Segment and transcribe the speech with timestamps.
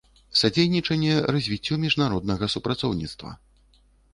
[0.39, 3.37] Садзейнiчанне развiццю мiжнароднага супрацоўнiцтва.